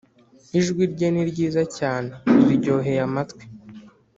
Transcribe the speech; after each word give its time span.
ijwi 0.59 0.83
rye 0.93 1.07
ni 1.13 1.23
ryiza 1.29 1.61
cyane 1.77 2.11
riryoheye 2.47 3.01
amatwi. 3.07 3.43